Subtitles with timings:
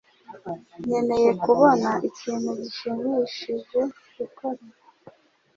[0.85, 3.81] Nkeneye kubona ikintu gishimishije
[4.17, 4.61] gukora.